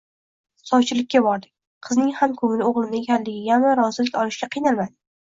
[0.67, 1.51] Sovchilikka bordik,
[1.87, 4.97] qizning ham ko`ngli o`g`limda ekanligigami, rozilik olishga qiynalmadik